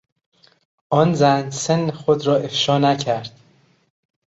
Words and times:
آن 0.89 1.13
زن 1.13 1.49
سن 1.49 1.91
خود 1.91 2.27
را 2.27 2.35
افشا 2.35 2.77
نکرد. 2.79 3.39